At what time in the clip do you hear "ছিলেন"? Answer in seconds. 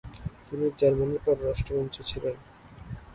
2.09-2.35